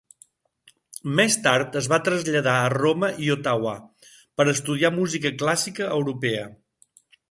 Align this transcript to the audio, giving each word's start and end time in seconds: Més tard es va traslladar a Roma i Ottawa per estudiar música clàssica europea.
Més 1.19 1.37
tard 1.47 1.77
es 1.83 1.89
va 1.93 1.99
traslladar 2.07 2.57
a 2.63 2.73
Roma 2.75 3.11
i 3.27 3.31
Ottawa 3.37 3.77
per 4.17 4.51
estudiar 4.57 4.95
música 5.01 5.37
clàssica 5.45 5.97
europea. 6.03 6.55